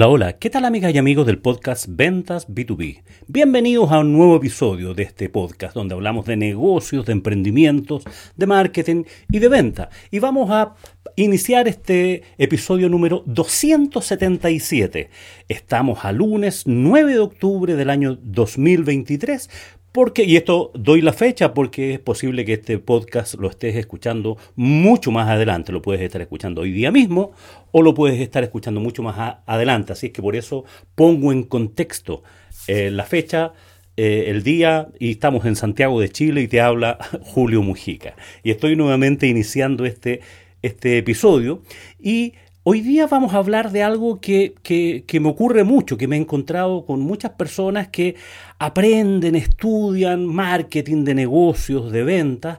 Hola, 0.00 0.08
hola, 0.08 0.38
¿qué 0.38 0.48
tal 0.48 0.64
amigas 0.64 0.94
y 0.94 0.96
amigos 0.96 1.26
del 1.26 1.40
podcast 1.40 1.84
Ventas 1.86 2.48
B2B? 2.48 3.02
Bienvenidos 3.28 3.92
a 3.92 3.98
un 3.98 4.14
nuevo 4.14 4.36
episodio 4.36 4.94
de 4.94 5.02
este 5.02 5.28
podcast 5.28 5.74
donde 5.74 5.94
hablamos 5.94 6.24
de 6.24 6.38
negocios, 6.38 7.04
de 7.04 7.12
emprendimientos, 7.12 8.04
de 8.34 8.46
marketing 8.46 9.04
y 9.28 9.40
de 9.40 9.48
venta. 9.50 9.90
Y 10.10 10.18
vamos 10.18 10.48
a 10.50 10.74
iniciar 11.16 11.68
este 11.68 12.22
episodio 12.38 12.88
número 12.88 13.24
277. 13.26 15.10
Estamos 15.48 16.02
a 16.06 16.12
lunes 16.12 16.62
9 16.64 17.12
de 17.12 17.18
octubre 17.18 17.74
del 17.74 17.90
año 17.90 18.16
2023 18.22 19.50
porque, 19.92 20.24
y 20.24 20.36
esto 20.36 20.70
doy 20.74 21.00
la 21.00 21.12
fecha 21.12 21.52
porque 21.52 21.94
es 21.94 21.98
posible 21.98 22.44
que 22.44 22.54
este 22.54 22.78
podcast 22.78 23.34
lo 23.34 23.50
estés 23.50 23.74
escuchando 23.76 24.36
mucho 24.54 25.10
más 25.10 25.28
adelante. 25.28 25.72
Lo 25.72 25.82
puedes 25.82 26.00
estar 26.02 26.20
escuchando 26.20 26.60
hoy 26.62 26.70
día 26.70 26.92
mismo 26.92 27.32
o 27.72 27.82
lo 27.82 27.92
puedes 27.94 28.20
estar 28.20 28.44
escuchando 28.44 28.80
mucho 28.80 29.02
más 29.02 29.38
adelante. 29.46 29.92
Así 29.92 30.06
es 30.06 30.12
que 30.12 30.22
por 30.22 30.36
eso 30.36 30.64
pongo 30.94 31.32
en 31.32 31.42
contexto 31.42 32.22
eh, 32.68 32.90
la 32.90 33.04
fecha, 33.04 33.52
eh, 33.96 34.26
el 34.28 34.44
día, 34.44 34.88
y 35.00 35.10
estamos 35.10 35.44
en 35.44 35.56
Santiago 35.56 36.00
de 36.00 36.08
Chile 36.08 36.42
y 36.42 36.48
te 36.48 36.60
habla 36.60 36.98
Julio 37.22 37.62
Mujica. 37.62 38.14
Y 38.44 38.50
estoy 38.52 38.76
nuevamente 38.76 39.26
iniciando 39.26 39.84
este, 39.84 40.20
este 40.62 40.98
episodio 40.98 41.62
y 41.98 42.34
Hoy 42.62 42.82
día 42.82 43.06
vamos 43.06 43.32
a 43.32 43.38
hablar 43.38 43.70
de 43.70 43.82
algo 43.82 44.20
que, 44.20 44.54
me 45.10 45.28
ocurre 45.30 45.64
mucho, 45.64 45.96
que 45.96 46.06
me 46.06 46.16
he 46.16 46.20
encontrado 46.20 46.84
con 46.84 47.00
muchas 47.00 47.30
personas 47.30 47.88
que 47.88 48.16
aprenden, 48.58 49.34
estudian 49.34 50.26
marketing 50.26 51.04
de 51.04 51.14
negocios, 51.14 51.90
de 51.90 52.04
ventas, 52.04 52.58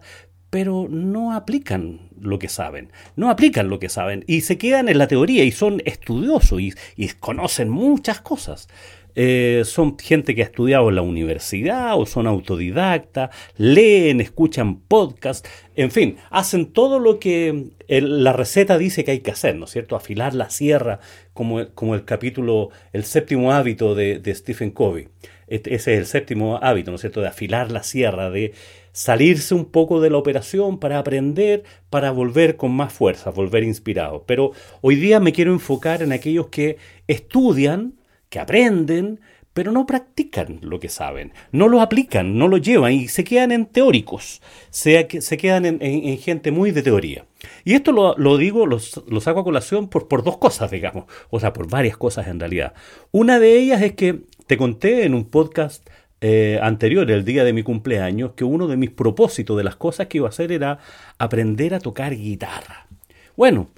pero 0.49 0.87
no 0.89 1.33
aplican 1.33 2.09
lo 2.19 2.39
que 2.39 2.49
saben, 2.49 2.91
no 3.15 3.29
aplican 3.29 3.69
lo 3.69 3.77
que 3.77 3.89
saben 3.89 4.25
y 4.25 4.41
se 4.41 4.57
quedan 4.57 4.89
en 4.89 4.97
la 4.97 5.07
teoría 5.07 5.43
y 5.43 5.51
son 5.51 5.83
estudiosos 5.85 6.59
y, 6.59 6.73
y 6.95 7.09
conocen 7.09 7.69
muchas 7.69 8.21
cosas. 8.21 8.69
Eh, 9.15 9.63
son 9.65 9.97
gente 9.97 10.35
que 10.35 10.41
ha 10.41 10.45
estudiado 10.45 10.89
en 10.89 10.95
la 10.95 11.01
universidad 11.01 11.99
o 11.99 12.05
son 12.05 12.27
autodidactas, 12.27 13.29
leen, 13.57 14.21
escuchan 14.21 14.79
podcasts, 14.79 15.49
en 15.75 15.91
fin, 15.91 16.17
hacen 16.29 16.67
todo 16.73 16.99
lo 16.99 17.19
que 17.19 17.71
la 17.87 18.33
receta 18.33 18.77
dice 18.77 19.03
que 19.03 19.11
hay 19.11 19.19
que 19.19 19.31
hacer, 19.31 19.55
¿no 19.55 19.65
es 19.65 19.71
cierto? 19.71 19.95
Afilar 19.95 20.33
la 20.33 20.49
sierra, 20.49 20.99
como, 21.33 21.69
como 21.73 21.95
el 21.95 22.05
capítulo, 22.05 22.69
el 22.93 23.03
séptimo 23.03 23.51
hábito 23.51 23.95
de, 23.95 24.19
de 24.19 24.35
Stephen 24.35 24.71
Covey. 24.71 25.07
Ese 25.47 25.75
es 25.75 25.87
el 25.87 26.05
séptimo 26.05 26.59
hábito, 26.61 26.91
¿no 26.91 26.95
es 26.95 27.01
cierto?, 27.01 27.19
de 27.19 27.27
afilar 27.27 27.71
la 27.71 27.83
sierra, 27.83 28.29
de 28.29 28.53
salirse 28.93 29.53
un 29.53 29.65
poco 29.65 29.99
de 29.99 30.09
la 30.09 30.17
operación 30.17 30.79
para 30.79 30.97
aprender, 30.97 31.63
para 31.89 32.11
volver 32.11 32.55
con 32.55 32.71
más 32.71 32.93
fuerza, 32.93 33.31
volver 33.31 33.63
inspirado. 33.63 34.23
Pero 34.25 34.51
hoy 34.79 34.95
día 34.95 35.19
me 35.19 35.33
quiero 35.33 35.51
enfocar 35.51 36.03
en 36.03 36.13
aquellos 36.13 36.47
que 36.47 36.77
estudian, 37.07 37.95
que 38.31 38.39
aprenden, 38.39 39.19
pero 39.53 39.73
no 39.73 39.85
practican 39.85 40.59
lo 40.61 40.79
que 40.79 40.87
saben, 40.87 41.33
no 41.51 41.67
lo 41.67 41.81
aplican, 41.81 42.37
no 42.37 42.47
lo 42.47 42.57
llevan 42.57 42.93
y 42.93 43.09
se 43.09 43.25
quedan 43.25 43.51
en 43.51 43.65
teóricos, 43.65 44.41
se, 44.69 45.21
se 45.21 45.37
quedan 45.37 45.65
en, 45.65 46.17
gente 46.17 46.51
muy 46.51 46.71
de 46.71 46.81
teoría. 46.81 47.25
Y 47.65 47.73
esto 47.73 47.91
lo, 47.91 48.37
digo, 48.37 48.65
lo, 48.65 48.79
saco 48.79 49.41
a 49.41 49.43
colación 49.43 49.89
por, 49.89 50.07
por 50.07 50.23
dos 50.23 50.37
cosas, 50.37 50.71
digamos, 50.71 51.05
o 51.29 51.39
sea, 51.41 51.51
por 51.51 51.69
varias 51.69 51.97
cosas 51.97 52.27
en 52.27 52.39
realidad. 52.39 52.73
Una 53.11 53.39
de 53.39 53.59
ellas 53.59 53.81
es 53.81 53.93
que 53.93 54.21
te 54.47 54.55
conté 54.55 55.03
en 55.03 55.13
un 55.13 55.25
podcast 55.25 55.85
eh, 56.21 56.57
anterior, 56.61 57.11
el 57.11 57.25
día 57.25 57.43
de 57.43 57.51
mi 57.51 57.63
cumpleaños, 57.63 58.31
que 58.37 58.45
uno 58.45 58.67
de 58.67 58.77
mis 58.77 58.91
propósitos 58.91 59.57
de 59.57 59.65
las 59.65 59.75
cosas 59.75 60.07
que 60.07 60.19
iba 60.19 60.27
a 60.27 60.29
hacer 60.29 60.53
era 60.53 60.79
aprender 61.17 61.73
a 61.73 61.81
tocar 61.81 62.15
guitarra. 62.15 62.87
Bueno, 63.35 63.69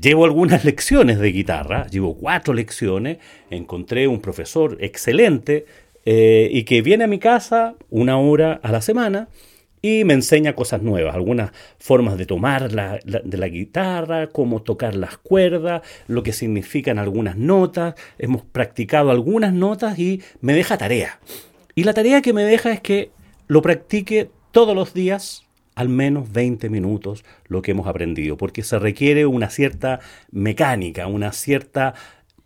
Llevo 0.00 0.24
algunas 0.24 0.64
lecciones 0.66 1.18
de 1.18 1.32
guitarra, 1.32 1.86
llevo 1.86 2.16
cuatro 2.16 2.54
lecciones, 2.54 3.18
encontré 3.50 4.08
un 4.08 4.20
profesor 4.20 4.78
excelente 4.80 5.66
eh, 6.04 6.48
y 6.50 6.64
que 6.64 6.82
viene 6.82 7.04
a 7.04 7.08
mi 7.08 7.18
casa 7.18 7.74
una 7.90 8.18
hora 8.18 8.60
a 8.62 8.72
la 8.72 8.80
semana 8.80 9.28
y 9.84 10.04
me 10.04 10.14
enseña 10.14 10.54
cosas 10.54 10.80
nuevas, 10.80 11.14
algunas 11.14 11.50
formas 11.78 12.16
de 12.16 12.24
tomar 12.24 12.72
la, 12.72 13.00
de 13.04 13.36
la 13.36 13.48
guitarra, 13.48 14.28
cómo 14.28 14.62
tocar 14.62 14.94
las 14.94 15.18
cuerdas, 15.18 15.82
lo 16.06 16.22
que 16.22 16.32
significan 16.32 17.00
algunas 17.00 17.36
notas, 17.36 17.96
hemos 18.18 18.42
practicado 18.42 19.10
algunas 19.10 19.52
notas 19.52 19.98
y 19.98 20.22
me 20.40 20.54
deja 20.54 20.78
tarea. 20.78 21.18
Y 21.74 21.82
la 21.82 21.94
tarea 21.94 22.22
que 22.22 22.32
me 22.32 22.44
deja 22.44 22.70
es 22.70 22.80
que 22.80 23.10
lo 23.48 23.60
practique 23.60 24.30
todos 24.52 24.76
los 24.76 24.94
días 24.94 25.44
al 25.74 25.88
menos 25.88 26.32
20 26.32 26.68
minutos 26.70 27.24
lo 27.46 27.62
que 27.62 27.70
hemos 27.72 27.86
aprendido, 27.86 28.36
porque 28.36 28.62
se 28.62 28.78
requiere 28.78 29.26
una 29.26 29.50
cierta 29.50 30.00
mecánica, 30.30 31.06
una 31.06 31.32
cierta 31.32 31.94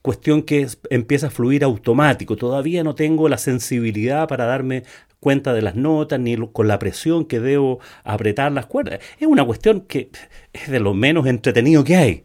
cuestión 0.02 0.42
que 0.42 0.68
empieza 0.90 1.26
a 1.26 1.30
fluir 1.30 1.64
automático. 1.64 2.36
Todavía 2.36 2.84
no 2.84 2.94
tengo 2.94 3.28
la 3.28 3.38
sensibilidad 3.38 4.28
para 4.28 4.44
darme 4.44 4.84
cuenta 5.18 5.52
de 5.52 5.62
las 5.62 5.74
notas 5.74 6.20
ni 6.20 6.36
con 6.52 6.68
la 6.68 6.78
presión 6.78 7.24
que 7.24 7.40
debo 7.40 7.80
apretar 8.04 8.52
las 8.52 8.66
cuerdas. 8.66 9.00
Es 9.18 9.26
una 9.26 9.44
cuestión 9.44 9.80
que 9.80 10.10
es 10.52 10.70
de 10.70 10.78
lo 10.78 10.94
menos 10.94 11.26
entretenido 11.26 11.82
que 11.82 11.96
hay, 11.96 12.24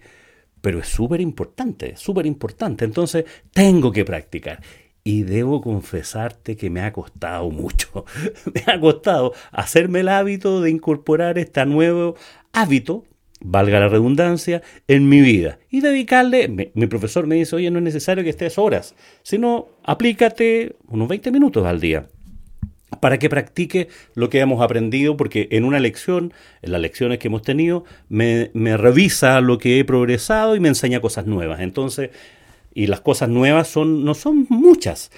pero 0.61 0.77
es 0.79 0.87
súper 0.87 1.21
importante, 1.21 1.97
súper 1.97 2.27
importante. 2.27 2.85
Entonces 2.85 3.25
tengo 3.51 3.91
que 3.91 4.05
practicar 4.05 4.61
y 5.03 5.23
debo 5.23 5.61
confesarte 5.61 6.55
que 6.55 6.69
me 6.69 6.81
ha 6.81 6.93
costado 6.93 7.49
mucho. 7.49 8.05
me 8.53 8.63
ha 8.71 8.79
costado 8.79 9.33
hacerme 9.51 10.01
el 10.01 10.09
hábito 10.09 10.61
de 10.61 10.69
incorporar 10.69 11.37
este 11.37 11.65
nuevo 11.65 12.15
hábito, 12.53 13.05
valga 13.39 13.79
la 13.79 13.87
redundancia, 13.87 14.61
en 14.87 15.09
mi 15.09 15.21
vida. 15.21 15.59
Y 15.69 15.81
dedicarle, 15.81 16.47
mi, 16.47 16.87
profesor 16.87 17.25
me 17.25 17.35
dice, 17.35 17.55
oye, 17.55 17.71
no 17.71 17.79
es 17.79 17.83
necesario 17.83 18.23
que 18.23 18.29
estés 18.29 18.57
horas, 18.57 18.95
sino 19.23 19.69
aplícate 19.83 20.75
unos 20.87 21.07
20 21.07 21.31
minutos 21.31 21.65
al 21.65 21.79
día 21.79 22.07
para 22.99 23.17
que 23.17 23.29
practique 23.29 23.87
lo 24.13 24.29
que 24.29 24.41
hemos 24.41 24.61
aprendido, 24.61 25.17
porque 25.17 25.47
en 25.51 25.63
una 25.63 25.79
lección, 25.79 26.33
en 26.61 26.73
las 26.73 26.81
lecciones 26.81 27.17
que 27.17 27.29
hemos 27.29 27.41
tenido, 27.41 27.85
me, 28.09 28.51
me 28.53 28.77
revisa 28.77 29.39
lo 29.41 29.57
que 29.57 29.79
he 29.79 29.85
progresado 29.85 30.55
y 30.55 30.59
me 30.59 30.67
enseña 30.67 30.99
cosas 30.99 31.25
nuevas. 31.25 31.61
Entonces, 31.61 32.11
y 32.73 32.87
las 32.87 33.01
cosas 33.01 33.29
nuevas 33.29 33.67
son, 33.67 34.03
no 34.03 34.13
son 34.13 34.45
muchas, 34.49 35.11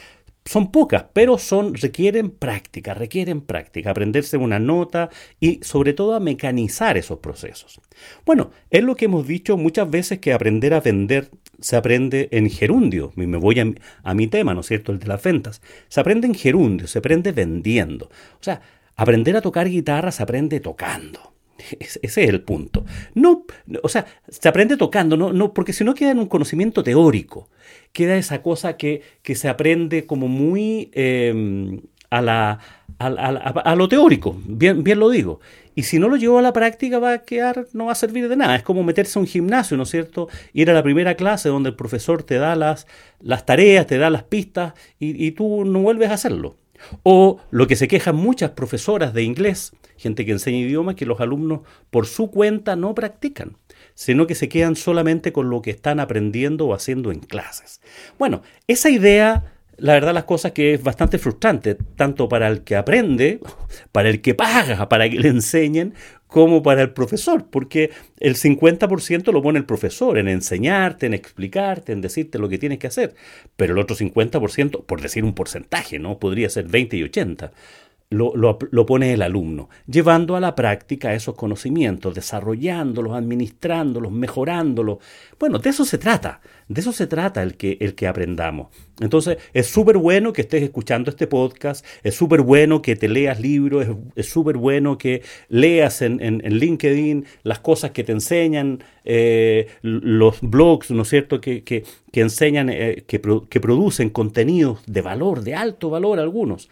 son 0.46 0.72
pocas, 0.72 1.06
pero 1.14 1.38
son, 1.38 1.74
requieren 1.74 2.30
práctica, 2.30 2.94
requieren 2.94 3.41
práctica, 3.41 3.91
aprenderse 3.91 4.38
una 4.38 4.59
nota 4.59 5.09
y 5.40 5.59
sobre 5.64 5.94
todo 5.94 6.16
a 6.16 6.19
mecanizar 6.19 6.97
esos 6.97 7.19
procesos. 7.19 7.80
Bueno, 8.25 8.52
es 8.69 8.84
lo 8.84 8.96
que 8.96 9.06
hemos 9.06 9.25
dicho 9.25 9.58
muchas 9.58 9.90
veces 9.90 10.19
que 10.19 10.34
aprender 10.34 10.74
a 10.74 10.81
vender 10.81 11.30
se 11.59 11.78
aprende 11.78 12.28
en 12.31 12.50
gerundio. 12.50 13.14
Me 13.16 13.38
voy 13.38 13.59
a, 13.59 13.66
a 14.03 14.14
mi 14.14 14.28
tema, 14.28 14.53
¿no 14.53 14.62
es 14.62 14.68
cierto? 14.68 14.91
El 14.91 15.00
de 15.00 15.08
las 15.08 15.24
ventas. 15.24 15.62
Se 15.88 16.02
aprende 16.02 16.28
en 16.28 16.35
gerundio, 16.35 16.88
se 16.88 17.00
aprende 17.00 17.31
vendiendo. 17.31 18.08
O 18.08 18.44
sea, 18.44 18.62
aprender 18.97 19.38
a 19.38 19.41
tocar 19.41 19.70
guitarra 19.70 20.12
se 20.12 20.24
aprende 20.24 20.59
tocando. 20.59 21.34
Ese 21.79 22.00
es 22.03 22.29
el 22.29 22.41
punto. 22.41 22.85
No, 23.13 23.46
o 23.81 23.90
sea, 23.90 24.06
se 24.28 24.50
aprende 24.50 24.78
tocando, 24.78 25.18
no, 25.18 25.34
no, 25.34 25.53
porque 25.53 25.74
si 25.74 25.84
no 25.84 25.94
queda 25.94 26.12
en 26.12 26.19
un 26.19 26.28
conocimiento 26.28 26.84
teórico. 26.84 27.50
Queda 27.91 28.16
esa 28.16 28.41
cosa 28.41 28.75
que, 28.75 29.01
que 29.22 29.35
se 29.35 29.47
aprende 29.47 30.06
como 30.06 30.28
muy 30.28 30.90
em, 30.94 31.81
a, 32.09 32.22
la, 32.22 32.59
a, 33.00 33.75
lo 33.75 33.88
teórico, 33.88 34.35
bien, 34.46 34.84
bien 34.84 35.00
lo 35.00 35.09
digo. 35.09 35.40
Y 35.75 35.84
si 35.84 35.97
no 35.97 36.07
lo 36.07 36.16
llevo 36.16 36.38
a 36.40 36.41
la 36.41 36.53
práctica 36.53 37.00
va 37.00 37.13
a 37.13 37.19
quedar, 37.19 37.68
no 37.73 37.85
va 37.85 37.94
a 37.94 37.96
servir 37.96 38.29
de 38.29 38.35
nada. 38.35 38.56
Es 38.56 38.63
como 38.63 38.84
meterse 38.84 39.18
a 39.18 39.22
un 39.22 39.28
gimnasio, 39.28 39.75
¿no 39.78 39.84
es 39.84 39.90
cierto? 39.90 40.29
Ir 40.53 40.69
a 40.69 40.73
la 40.73 40.84
primera 40.84 41.16
clase 41.16 41.50
donde 41.50 41.70
el 41.70 41.76
profesor 41.76 42.23
te 42.23 42.35
da 42.35 42.55
las, 42.55 42.85
las 43.20 43.46
tareas, 43.46 43.88
te 43.88 43.97
da 43.97 44.09
las 44.09 44.23
pistas 44.23 44.73
y, 44.99 45.26
y 45.26 45.32
tú 45.32 45.66
no 45.66 45.79
vuelves 45.79 46.09
a 46.09 46.14
hacerlo. 46.14 46.58
O 47.03 47.40
lo 47.52 47.67
que 47.67 47.75
se 47.75 47.87
quejan 47.87 48.16
muchas 48.16 48.52
profesoras 48.52 49.14
de 49.14 49.23
inglés, 49.23 49.73
gente 49.97 50.25
que 50.25 50.31
enseña 50.31 50.58
idiomas, 50.58 50.96
que 50.96 51.05
los 51.05 51.20
alumnos 51.20 51.61
por 51.90 52.08
su 52.08 52.29
cuenta 52.29 52.75
no 52.75 52.93
practican, 52.93 53.58
sino 53.93 54.28
que 54.28 54.35
se 54.35 54.49
quedan 54.49 54.75
solamente 54.75 55.31
con 55.31 55.49
lo 55.49 55.61
que 55.61 55.72
están 55.72 55.99
aprendiendo 55.99 56.67
o 56.67 56.73
haciendo 56.73 57.11
en 57.11 57.20
clases. 57.20 57.81
Bueno, 58.17 58.41
esa 58.67 58.90
idea 58.90 59.53
la 59.78 59.93
verdad 59.93 60.14
las 60.14 60.25
cosas 60.25 60.52
que 60.52 60.75
es 60.75 60.84
bastante 60.84 61.17
frustrante, 61.17 61.75
tanto 61.75 62.29
para 62.29 62.47
el 62.47 62.64
que 62.64 62.76
aprende, 62.76 63.40
para 63.91 64.09
el 64.09 64.22
que 64.22 64.35
paga, 64.35 64.87
para 64.90 65.09
que 65.09 65.17
le 65.17 65.29
enseñen, 65.29 65.93
como 66.34 66.64
para 66.64 66.82
el 66.82 66.94
profesor, 66.94 67.46
porque 67.47 67.91
el 68.20 68.34
50% 68.34 69.32
lo 69.32 69.44
pone 69.44 69.59
el 69.59 69.66
profesor 69.66 70.18
en 70.18 70.28
enseñarte, 70.28 71.06
en 71.06 71.14
explicarte, 71.14 71.91
en 71.91 72.02
decirte 72.02 72.40
lo 72.40 72.50
que 72.50 72.58
tienes 72.58 72.80
que 72.80 72.88
hacer, 72.88 73.14
pero 73.56 73.74
el 73.74 73.80
otro 73.80 73.96
50%, 73.96 74.84
por 74.84 75.00
decir 75.00 75.24
un 75.26 75.35
porcentaje, 75.35 76.00
¿no? 76.00 76.18
Podría 76.18 76.50
ser 76.50 76.68
20 76.68 76.97
y 76.97 77.03
80. 77.03 77.52
Lo, 78.14 78.85
pone 78.85 79.14
el 79.14 79.22
alumno, 79.22 79.70
llevando 79.88 80.35
a 80.35 80.40
la 80.40 80.55
práctica 80.55 81.14
esos 81.14 81.35
conocimientos, 81.35 82.14
desarrollándolos, 82.14 83.14
administrándolos, 83.14 84.11
mejorándolos. 84.11 85.00
Bueno, 85.40 85.59
de 85.59 85.70
eso 85.70 85.84
se 85.85 85.97
trata, 85.97 86.41
de 86.67 86.82
eso 86.82 86.94
se 86.94 87.08
trata 87.08 87.44
el 87.44 87.55
que, 87.55 87.78
el 87.82 87.96
que 87.96 88.08
aprendamos. 88.08 88.67
Entonces, 89.00 89.38
es 89.53 89.67
súper 89.67 89.97
bueno 89.97 90.34
que 90.34 90.41
estés 90.41 90.61
escuchando 90.61 91.09
este 91.09 91.28
podcast, 91.28 91.85
es 92.03 92.16
súper 92.16 92.41
bueno 92.41 92.82
que 92.82 92.96
te 92.96 93.09
leas 93.09 93.40
libros, 93.40 93.88
es 94.16 94.29
súper 94.29 94.58
bueno 94.58 94.97
que 94.97 95.23
leas 95.50 96.02
en, 96.02 96.20
LinkedIn 96.20 97.26
las 97.44 97.59
cosas 97.59 97.91
que 97.91 98.03
te 98.03 98.11
enseñan, 98.11 98.84
eh, 99.05 99.67
los 99.82 100.40
blogs, 100.41 100.91
¿no 100.91 101.02
es 101.02 101.09
cierto?, 101.09 101.41
que, 101.41 101.64
que, 101.64 101.84
enseñan, 102.14 102.70
eh, 102.70 103.03
que, 103.08 103.20
que 103.50 103.59
producen 103.59 104.11
contenidos 104.11 104.82
de 104.85 105.02
valor, 105.02 105.41
de 105.41 105.55
alto 105.55 105.90
valor 105.90 106.20
algunos. 106.20 106.70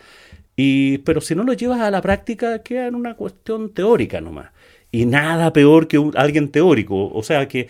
Pero 1.05 1.21
si 1.21 1.35
no 1.35 1.43
lo 1.43 1.53
llevas 1.53 1.81
a 1.81 1.91
la 1.91 2.01
práctica, 2.01 2.61
queda 2.63 2.87
en 2.87 2.95
una 2.95 3.15
cuestión 3.15 3.73
teórica 3.73 4.21
nomás. 4.21 4.51
Y 4.91 5.05
nada 5.05 5.53
peor 5.53 5.87
que 5.87 6.11
alguien 6.15 6.49
teórico, 6.49 7.09
o 7.13 7.23
sea, 7.23 7.47
que, 7.47 7.69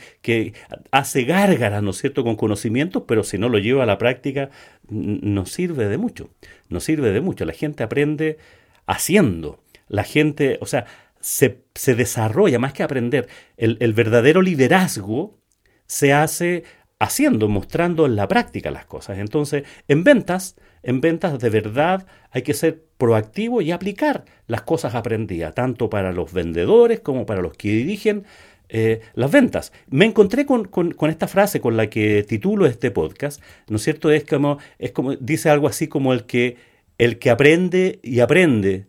hace 0.90 1.24
gárgaras, 1.24 1.84
¿no 1.84 1.92
es 1.92 1.98
cierto?, 1.98 2.24
con 2.24 2.36
conocimientos, 2.36 3.04
pero 3.08 3.24
si 3.24 3.38
no 3.38 3.48
lo 3.48 3.60
lleva 3.60 3.84
a 3.84 3.86
la 3.86 4.00
práctica, 4.00 4.50
no 4.90 5.46
sirve 5.46 5.88
de 5.88 5.98
mucho. 5.98 6.32
No 6.70 6.80
sirve 6.80 7.12
de 7.12 7.22
mucho. 7.22 7.46
La 7.46 7.54
gente 7.54 7.84
aprende 7.84 8.40
haciendo. 8.88 9.60
La 9.88 10.04
gente, 10.04 10.58
o 10.62 10.66
sea, 10.66 10.86
se, 11.20 11.62
se 11.76 11.94
desarrolla 11.94 12.58
más 12.58 12.74
que 12.74 12.82
aprender. 12.82 13.28
El, 13.56 13.78
el 13.82 13.94
verdadero 13.94 14.42
liderazgo 14.42 15.38
se 15.86 16.14
hace 16.14 16.64
haciendo, 16.98 17.48
mostrando 17.48 18.08
en 18.08 18.16
la 18.16 18.28
práctica 18.28 18.72
las 18.72 18.86
cosas. 18.86 19.20
Entonces, 19.20 19.64
en 19.88 20.04
ventas, 20.04 20.56
en 20.84 21.02
ventas 21.02 21.40
de 21.40 21.50
verdad 21.50 22.08
hay 22.32 22.42
que 22.42 22.54
ser 22.54 22.84
proactivo 22.98 23.62
y 23.62 23.72
aplicar 23.72 24.26
las 24.48 24.62
cosas 24.62 24.96
aprendidas, 24.96 25.54
tanto 25.54 25.90
para 25.90 26.12
los 26.12 26.34
vendedores 26.34 27.00
como 27.00 27.26
para 27.26 27.42
los 27.42 27.54
que 27.54 27.70
dirigen 27.70 28.26
eh, 28.74 29.02
las 29.16 29.32
ventas. 29.32 29.74
Me 29.90 30.06
encontré 30.06 30.46
con, 30.46 30.70
esta 31.10 31.28
frase 31.28 31.60
con 31.60 31.76
la 31.76 31.90
que 31.90 32.24
titulo 32.24 32.66
este 32.66 32.90
podcast, 32.90 33.42
¿no 33.68 33.76
es 33.76 33.84
cierto? 33.84 34.12
Es 34.12 34.24
como, 34.24 34.60
es 34.80 34.92
como 34.92 35.16
dice 35.16 35.50
algo 35.50 35.68
así 35.68 35.88
como 35.88 36.14
el 36.14 36.26
que, 36.26 36.56
el 36.98 37.20
que 37.20 37.30
aprende 37.30 38.00
y 38.02 38.20
aprende 38.22 38.86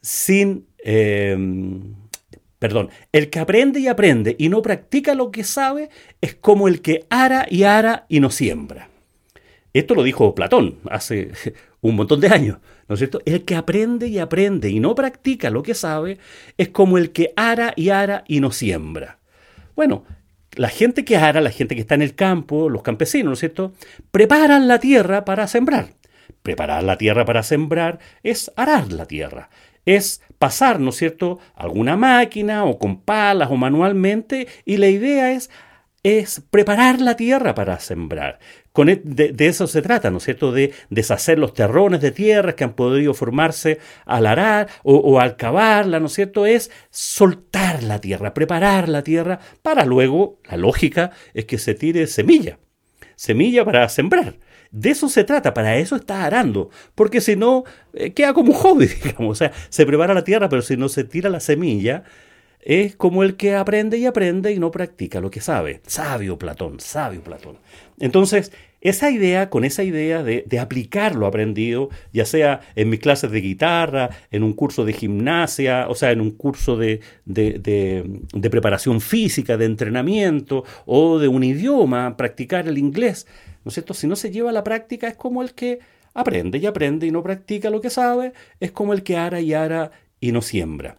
sin... 0.00 0.66
Em, 0.78 1.94
perdón, 2.58 2.88
el 3.12 3.28
que 3.30 3.38
aprende 3.38 3.80
y 3.80 3.88
aprende 3.88 4.34
y 4.38 4.48
no 4.48 4.62
practica 4.62 5.14
lo 5.14 5.30
que 5.30 5.44
sabe 5.44 5.90
es 6.20 6.34
como 6.34 6.66
el 6.66 6.80
que 6.80 7.04
ara 7.10 7.46
y 7.50 7.64
ara 7.64 8.06
y 8.08 8.20
no 8.20 8.30
siembra. 8.30 8.87
Esto 9.78 9.94
lo 9.94 10.02
dijo 10.02 10.34
Platón 10.34 10.78
hace 10.90 11.30
un 11.82 11.94
montón 11.94 12.20
de 12.20 12.26
años, 12.26 12.58
¿no 12.88 12.94
es 12.94 12.98
cierto? 12.98 13.20
El 13.24 13.44
que 13.44 13.54
aprende 13.54 14.08
y 14.08 14.18
aprende 14.18 14.68
y 14.70 14.80
no 14.80 14.96
practica 14.96 15.50
lo 15.50 15.62
que 15.62 15.74
sabe 15.74 16.18
es 16.56 16.70
como 16.70 16.98
el 16.98 17.12
que 17.12 17.32
ara 17.36 17.74
y 17.76 17.90
ara 17.90 18.24
y 18.26 18.40
no 18.40 18.50
siembra. 18.50 19.18
Bueno, 19.76 20.04
la 20.56 20.68
gente 20.68 21.04
que 21.04 21.16
ara, 21.16 21.40
la 21.40 21.50
gente 21.50 21.76
que 21.76 21.82
está 21.82 21.94
en 21.94 22.02
el 22.02 22.16
campo, 22.16 22.68
los 22.68 22.82
campesinos, 22.82 23.26
¿no 23.26 23.32
es 23.34 23.38
cierto? 23.38 23.72
Preparan 24.10 24.66
la 24.66 24.80
tierra 24.80 25.24
para 25.24 25.46
sembrar. 25.46 25.90
Preparar 26.42 26.82
la 26.82 26.98
tierra 26.98 27.24
para 27.24 27.44
sembrar 27.44 28.00
es 28.24 28.50
arar 28.56 28.92
la 28.92 29.06
tierra, 29.06 29.48
es 29.86 30.22
pasar, 30.40 30.80
¿no 30.80 30.90
es 30.90 30.96
cierto?, 30.96 31.38
alguna 31.54 31.96
máquina 31.96 32.64
o 32.64 32.80
con 32.80 33.00
palas 33.00 33.48
o 33.52 33.56
manualmente 33.56 34.48
y 34.64 34.78
la 34.78 34.88
idea 34.88 35.30
es 35.30 35.50
es 36.08 36.42
preparar 36.50 37.00
la 37.00 37.16
tierra 37.16 37.54
para 37.54 37.78
sembrar. 37.80 38.38
Con 38.72 38.88
e, 38.88 39.00
de, 39.02 39.34
eso 39.46 39.66
se 39.66 39.82
trata, 39.82 40.10
¿no 40.10 40.18
es 40.18 40.24
cierto? 40.24 40.52
De 40.52 40.72
deshacer 40.90 41.38
los 41.38 41.54
terrones 41.54 42.00
de 42.00 42.10
tierra 42.10 42.54
que 42.54 42.64
han 42.64 42.74
podido 42.74 43.14
formarse 43.14 43.78
al 44.06 44.26
arar 44.26 44.68
o, 44.82 45.20
al 45.20 45.36
cavarla, 45.36 46.00
¿no 46.00 46.06
es 46.06 46.12
cierto? 46.12 46.46
Es 46.46 46.70
soltar 46.90 47.82
la 47.82 48.00
tierra, 48.00 48.34
preparar 48.34 48.88
la 48.88 49.02
tierra 49.02 49.40
para 49.62 49.84
luego, 49.84 50.38
la 50.48 50.56
lógica 50.56 51.10
es 51.34 51.44
que 51.44 51.58
se 51.58 51.74
tire 51.74 52.06
semilla, 52.06 52.58
semilla 53.16 53.64
para 53.64 53.88
sembrar. 53.88 54.36
De 54.70 54.90
eso 54.90 55.08
se 55.08 55.24
trata, 55.24 55.54
para 55.54 55.76
eso 55.78 55.96
está 55.96 56.24
arando, 56.24 56.70
porque 56.94 57.20
si 57.20 57.36
no, 57.36 57.64
eh, 57.94 58.12
queda 58.12 58.34
como 58.34 58.52
un 58.52 58.58
hobby, 58.58 58.86
digamos. 59.02 59.30
O 59.30 59.34
sea, 59.34 59.52
se 59.70 59.86
prepara 59.86 60.14
la 60.14 60.24
tierra, 60.24 60.48
pero 60.48 60.62
si 60.62 60.76
no 60.76 60.88
se 60.88 61.04
tira 61.04 61.30
la 61.30 61.40
semilla, 61.40 62.04
es 62.60 62.96
como 62.96 63.22
el 63.22 63.36
que 63.36 63.54
aprende 63.54 63.98
y 63.98 64.06
aprende 64.06 64.52
y 64.52 64.58
no 64.58 64.70
practica 64.70 65.20
lo 65.20 65.30
que 65.30 65.40
sabe. 65.40 65.80
Sabio 65.86 66.38
Platón, 66.38 66.80
sabio 66.80 67.22
Platón. 67.22 67.56
Entonces, 67.98 68.52
esa 68.80 69.10
idea, 69.10 69.50
con 69.50 69.64
esa 69.64 69.82
idea 69.82 70.22
de, 70.22 70.58
aplicar 70.60 71.16
lo 71.16 71.26
aprendido, 71.26 71.88
ya 72.12 72.24
sea 72.24 72.60
en 72.76 72.90
mis 72.90 73.00
clases 73.00 73.30
de 73.30 73.40
guitarra, 73.40 74.10
en 74.30 74.44
un 74.44 74.52
curso 74.52 74.84
de 74.84 74.92
gimnasia, 74.92 75.88
o 75.88 75.96
sea, 75.96 76.12
en 76.12 76.20
un 76.20 76.30
curso 76.30 76.76
de, 76.76 77.00
de 77.24 78.50
preparación 78.50 79.00
física, 79.00 79.56
de 79.56 79.64
entrenamiento, 79.64 80.64
o 80.86 81.18
de 81.18 81.26
un 81.26 81.42
idioma, 81.42 82.16
practicar 82.16 82.68
el 82.68 82.78
inglés, 82.78 83.26
¿no? 83.64 83.70
Si 83.70 84.06
no 84.06 84.16
se 84.16 84.30
lleva 84.30 84.50
a 84.50 84.52
la 84.52 84.64
práctica, 84.64 85.08
es 85.08 85.16
como 85.16 85.42
el 85.42 85.54
que 85.54 85.80
aprende 86.14 86.58
y 86.58 86.66
aprende 86.66 87.06
y 87.06 87.10
no 87.10 87.22
practica 87.22 87.70
lo 87.70 87.80
que 87.80 87.90
sabe, 87.90 88.32
es 88.60 88.70
como 88.70 88.92
el 88.92 89.02
que 89.02 89.16
ara 89.16 89.40
y 89.40 89.54
ara 89.54 89.90
y 90.20 90.32
no 90.32 90.42
siembra. 90.42 90.98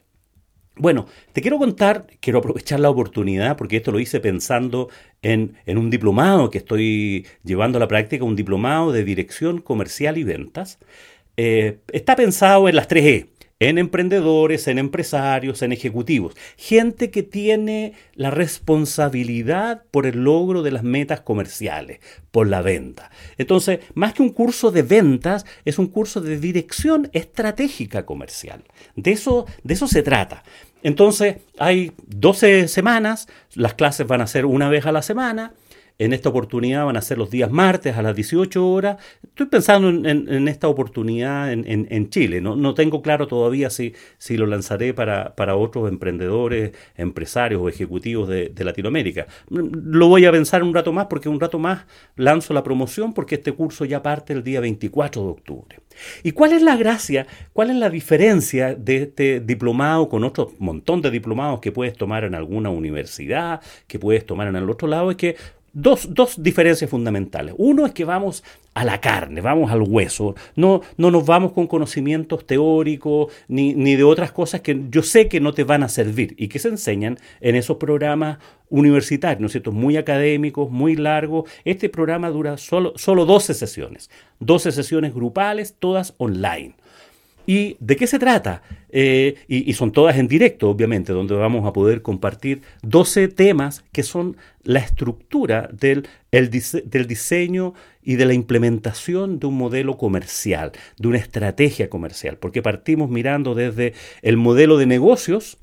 Bueno, 0.79 1.07
te 1.33 1.41
quiero 1.41 1.57
contar, 1.57 2.07
quiero 2.21 2.39
aprovechar 2.39 2.79
la 2.79 2.89
oportunidad, 2.89 3.57
porque 3.57 3.75
esto 3.75 3.91
lo 3.91 3.99
hice 3.99 4.21
pensando 4.21 4.87
en, 5.21 5.57
un 5.67 5.89
diplomado 5.89 6.49
que 6.49 6.59
estoy 6.59 7.27
llevando 7.43 7.77
a 7.77 7.81
la 7.81 7.89
práctica, 7.89 8.23
un 8.23 8.37
diplomado 8.37 8.93
de 8.93 9.03
dirección 9.03 9.59
comercial 9.59 10.17
y 10.17 10.23
ventas. 10.23 10.79
Eh, 11.35 11.79
está 11.91 12.15
pensado 12.15 12.69
en 12.69 12.77
las 12.77 12.87
tres 12.87 13.05
E, 13.05 13.29
en 13.59 13.77
emprendedores, 13.77 14.67
en 14.67 14.79
empresarios, 14.79 15.61
en 15.61 15.73
ejecutivos, 15.73 16.35
gente 16.57 17.11
que 17.11 17.23
tiene 17.23 17.93
la 18.15 18.31
responsabilidad 18.31 19.83
por 19.91 20.05
el 20.05 20.23
logro 20.23 20.63
de 20.63 20.71
las 20.71 20.83
metas 20.83 21.21
comerciales, 21.21 21.99
por 22.31 22.47
la 22.47 22.61
venta. 22.61 23.11
Entonces, 23.37 23.79
más 23.93 24.13
que 24.13 24.21
un 24.21 24.29
curso 24.29 24.71
de 24.71 24.83
ventas, 24.83 25.45
es 25.65 25.77
un 25.77 25.87
curso 25.87 26.21
de 26.21 26.39
dirección 26.39 27.09
estratégica 27.11 28.05
comercial. 28.05 28.63
De 28.95 29.11
eso, 29.11 29.45
de 29.63 29.73
eso 29.73 29.87
se 29.87 30.03
trata. 30.03 30.43
Entonces, 30.81 31.37
hay 31.57 31.91
12 32.07 32.69
semanas, 32.69 33.27
las 33.53 33.73
clases 33.73 34.07
van 34.07 34.21
a 34.21 34.27
ser 34.27 34.45
una 34.45 34.69
vez 34.69 34.85
a 34.85 34.93
la 34.93 35.01
semana, 35.01 35.53
en 35.99 36.13
esta 36.13 36.29
oportunidad 36.29 36.85
van 36.85 36.95
a 36.95 37.01
ser 37.01 37.17
los 37.17 37.29
días 37.29 37.51
martes 37.51 37.97
a 37.97 38.01
las 38.01 38.15
18 38.15 38.65
horas. 38.65 38.97
Estoy 39.21 39.47
pensando 39.47 39.89
en, 39.89 40.47
esta 40.47 40.69
oportunidad 40.69 41.51
en, 41.51 42.09
Chile. 42.09 42.39
No, 42.39 42.73
tengo 42.73 43.01
claro 43.01 43.27
todavía 43.27 43.69
si, 43.69 43.93
si 44.17 44.37
lo 44.37 44.45
lanzaré 44.45 44.93
para, 44.93 45.35
para, 45.35 45.57
otros 45.57 45.89
emprendedores, 45.89 46.71
empresarios 46.95 47.61
o 47.61 47.67
ejecutivos 47.67 48.29
de, 48.29 48.53
Latinoamérica. 48.59 49.27
Lo 49.49 50.07
voy 50.07 50.25
a 50.25 50.31
pensar 50.31 50.63
un 50.63 50.73
rato 50.73 50.93
más 50.93 51.07
porque 51.07 51.27
un 51.27 51.39
rato 51.39 51.59
más 51.59 51.85
lanzo 52.15 52.53
la 52.53 52.63
promoción 52.63 53.13
porque 53.13 53.35
este 53.35 53.51
curso 53.51 53.83
ya 53.83 54.01
parte 54.01 54.33
el 54.33 54.43
día 54.43 54.61
24 54.61 55.21
de 55.21 55.29
octubre. 55.29 55.79
¿Y 56.23 56.31
cuál 56.31 56.53
es 56.53 56.61
la 56.61 56.77
gracia, 56.77 57.27
cuál 57.51 57.71
es 57.71 57.75
la 57.75 57.89
diferencia 57.89 58.75
de 58.75 59.03
este 59.03 59.39
diplomado 59.41 60.07
con 60.07 60.23
otro 60.23 60.53
montón 60.59 61.01
de 61.01 61.11
diplomados 61.11 61.59
que 61.59 61.71
puedes 61.71 61.93
tomar 61.93 62.23
en 62.23 62.35
alguna 62.35 62.69
universidad, 62.69 63.61
que 63.87 63.99
puedes 63.99 64.25
tomar 64.25 64.47
en 64.47 64.55
el 64.55 64.69
otro 64.69 64.87
lado? 64.87 65.11
Es 65.11 65.17
que 65.17 65.35
Dos, 65.73 66.13
dos, 66.13 66.41
diferencias 66.41 66.89
fundamentales. 66.89 67.53
Uno 67.57 67.85
es 67.85 67.93
que 67.93 68.05
vamos 68.05 68.43
a 68.73 68.83
la 68.83 69.01
carne, 69.01 69.41
vamos 69.41 69.71
al 69.71 69.81
hueso. 69.81 70.35
No, 70.55 70.81
no 70.97 71.11
nos 71.11 71.25
vamos 71.25 71.51
con 71.51 71.67
conocimientos 71.67 72.45
teóricos 72.45 73.33
ni, 73.47 73.73
ni, 73.73 73.95
de 73.95 74.03
otras 74.03 74.31
cosas 74.31 74.61
que 74.61 74.85
yo 74.89 75.03
sé 75.03 75.27
que 75.27 75.39
no 75.39 75.53
te 75.53 75.63
van 75.63 75.83
a 75.83 75.89
servir 75.89 76.35
y 76.37 76.47
que 76.47 76.59
se 76.59 76.69
enseñan 76.69 77.17
en 77.41 77.55
esos 77.55 77.77
programas 77.77 78.39
universitarios, 78.69 79.41
¿no 79.41 79.47
es 79.47 79.53
cierto? 79.53 79.71
Muy 79.71 79.97
académicos, 79.97 80.69
muy 80.69 80.95
largos. 80.95 81.49
Este 81.65 81.89
programa 81.89 82.29
dura 82.29 82.57
solo, 82.57 82.93
solo 82.95 83.25
12 83.25 83.53
sesiones. 83.53 84.09
12 84.39 84.71
sesiones 84.71 85.13
grupales, 85.13 85.75
todas 85.77 86.13
online. 86.17 86.75
¿Y 87.49 87.77
de 87.79 87.95
qué 87.95 88.05
se 88.05 88.19
trata? 88.19 88.61
Eh, 88.89 89.33
y, 89.47 89.73
son 89.73 89.91
todas 89.91 90.19
en 90.19 90.27
directo, 90.27 90.69
obviamente, 90.69 91.13
donde 91.13 91.33
vamos 91.33 91.65
a 91.65 91.73
poder 91.73 92.03
compartir 92.03 92.61
12 92.83 93.27
temas 93.27 93.83
que 93.91 94.03
son 94.03 94.37
la 94.61 94.77
estructura 94.77 95.67
del, 95.73 96.07
del 96.31 97.07
diseño 97.07 97.73
y 98.03 98.17
de 98.17 98.25
la 98.27 98.35
implementación 98.35 99.39
de 99.39 99.47
un 99.47 99.57
modelo 99.57 99.97
comercial, 99.97 100.73
de 100.99 101.07
una 101.07 101.17
estrategia 101.17 101.89
comercial, 101.89 102.37
porque 102.37 102.61
partimos 102.61 103.09
mirando 103.09 103.55
desde 103.55 103.93
el 104.21 104.37
modelo 104.37 104.77
de 104.77 104.85
negocios, 104.85 105.57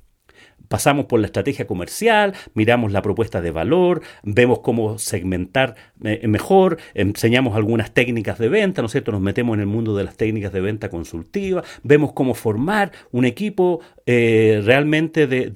pasamos 0.68 1.06
por 1.06 1.20
la 1.20 1.26
estrategia 1.26 1.66
comercial, 1.66 2.35
miramos 2.54 2.92
la 2.92 3.02
propuesta 3.02 3.40
de 3.40 3.50
valor, 3.50 4.02
vemos 4.23 4.61
cómo 4.61 4.99
segmentar 4.99 5.75
eh, 6.04 6.26
mejor, 6.26 6.78
enseñamos 6.94 7.56
algunas 7.56 7.92
técnicas 7.92 8.38
de 8.38 8.49
venta, 8.49 8.82
¿no 8.82 8.87
es 8.87 8.92
cierto? 8.92 9.12
Nos 9.12 9.20
metemos 9.20 9.54
en 9.54 9.61
el 9.61 9.66
mundo 9.66 9.96
de 9.96 10.04
las 10.04 10.16
técnicas 10.16 10.52
de 10.52 10.61
venta 10.61 10.88
consultiva, 10.88 11.62
vemos 11.82 12.12
cómo 12.12 12.35
formar 12.35 12.92
un 13.12 13.25
equipo 13.25 13.80
eh, 14.06 14.62
realmente 14.64 15.26
de, 15.26 15.50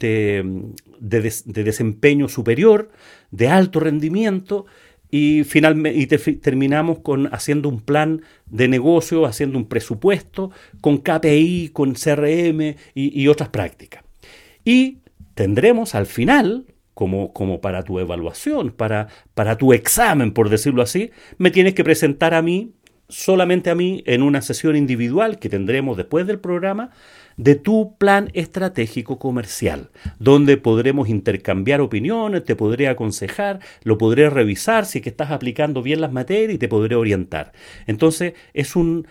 de 1.01 1.65
desempeño 1.65 2.29
superior, 2.29 2.91
de 3.31 3.49
alto 3.49 3.81
rendimiento, 3.81 4.67
y, 5.11 5.45
finalmente, 5.45 5.99
y 5.99 6.37
terminamos 6.37 7.01
con 7.01 7.27
haciendo 7.35 7.69
un 7.69 7.81
plan 7.81 8.23
de 8.47 8.69
negocio, 8.69 9.27
haciendo 9.27 9.59
un 9.59 9.67
presupuesto 9.67 10.53
con 10.81 10.99
KPI, 10.99 11.71
con 11.73 11.95
CRM 11.95 12.77
y, 12.95 13.29
otras 13.29 13.49
prácticas. 13.49 14.05
Y 14.65 14.99
tendremos 15.35 15.95
al 15.95 16.07
final, 16.07 16.67
como, 16.95 17.61
para 17.61 17.83
tu 17.83 17.99
evaluación, 17.99 18.71
para, 18.71 19.09
para 19.35 19.57
tu 19.57 19.73
examen, 19.73 20.33
por 20.33 20.51
decirlo 20.51 20.83
así, 20.83 21.11
me 21.39 21.51
tienes 21.51 21.75
que 21.75 21.85
presentar 21.85 22.35
a 22.35 22.43
mí, 22.43 22.75
solamente 23.09 23.71
a 23.71 23.75
mí, 23.75 24.03
en 24.07 24.23
una 24.23 24.43
sesión 24.43 24.77
individual 24.77 25.39
que 25.39 25.49
tendremos 25.49 25.97
después 25.97 26.27
del 26.27 26.41
programa, 26.41 26.91
de 27.37 27.55
tu 27.55 27.97
plan 27.97 28.31
estratégico 28.35 29.19
comercial, 29.19 29.91
donde 30.19 30.59
podremos 30.59 31.09
intercambiar 31.09 31.81
opiniones, 31.81 32.45
te 32.45 32.55
podré 32.55 32.89
aconsejar, 32.89 33.61
lo 33.83 33.97
podré 33.97 34.29
revisar 34.29 34.85
si 34.85 34.99
es 34.99 35.05
que 35.05 35.11
estás 35.11 35.31
aplicando 35.31 35.83
bien 35.83 36.03
las 36.03 36.13
materias 36.13 36.53
y 36.53 36.59
te 36.59 36.69
podré 36.69 36.97
orientar. 36.97 37.53
Entonces, 37.87 38.35
es 38.53 38.77
un 38.77 39.07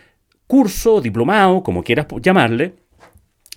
curso, 0.45 1.01
diplomado, 1.01 1.63
como 1.63 1.83
quieras 1.83 2.05
llamarle, 2.21 2.75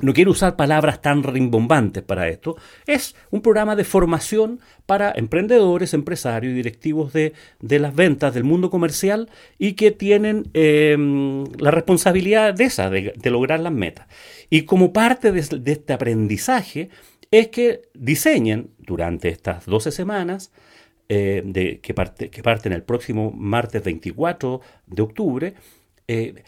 no 0.01 0.15
quiero 0.15 0.31
usar 0.31 0.57
palabras 0.57 1.03
tan 1.03 1.23
rimbombantes 1.23 2.03
para 2.03 2.29
esto, 2.29 2.57
es 2.87 3.15
un 3.31 3.43
programa 3.43 3.77
de 3.77 3.85
formación 3.85 4.61
para 4.87 5.13
emprendedores, 5.15 5.93
empresarios 5.95 6.53
y 6.53 6.57
directivos 6.57 7.13
de, 7.13 7.35
las 7.61 7.95
ventas 7.95 8.33
del 8.35 8.45
mundo 8.45 8.71
comercial 8.71 9.29
y 9.59 9.75
que 9.75 9.91
tienen 9.91 10.51
em, 10.55 11.45
la 11.59 11.71
responsabilidad 11.71 12.55
de 12.55 12.65
esa, 12.65 12.91
de, 12.91 13.13
lograr 13.31 13.61
las 13.61 13.73
metas. 13.73 14.07
Y 14.49 14.63
como 14.63 14.93
parte 14.93 15.31
de, 15.31 15.41
este 15.41 15.93
aprendizaje 15.93 16.89
es 17.31 17.49
que 17.49 17.83
diseñen 17.95 18.71
durante 18.79 19.29
estas 19.29 19.67
12 19.67 19.93
semanas, 19.93 20.53
eh, 21.09 21.43
de, 21.45 21.81
que, 21.81 21.93
parte, 21.93 22.31
que 22.31 22.43
parten 22.43 22.73
el 22.73 22.83
próximo 22.83 23.31
martes 23.31 23.85
24 23.85 24.61
de 24.87 25.03
octubre, 25.03 25.55
eh, 26.09 26.43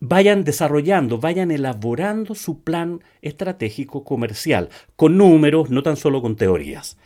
vayan 0.00 0.44
desarrollando, 0.44 1.18
vayan 1.18 1.50
elaborando 1.50 2.34
su 2.34 2.62
plan 2.62 3.02
estratégico 3.22 4.04
comercial, 4.04 4.68
con 4.96 5.16
números, 5.16 5.70
no 5.70 5.82
tan 5.82 5.96
solo 5.96 6.22
con 6.22 6.36
teorías. 6.36 6.98